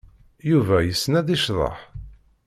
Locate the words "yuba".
0.49-0.75